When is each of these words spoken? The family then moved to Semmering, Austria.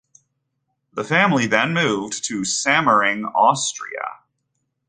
The 0.93 1.03
family 1.03 1.45
then 1.45 1.75
moved 1.75 2.23
to 2.23 2.41
Semmering, 2.43 3.23
Austria. 3.35 4.23